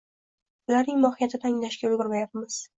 Ularning 0.71 1.03
mohiyatini 1.05 1.53
anglashga 1.53 1.91
ulgurmayapmiz. 1.95 2.63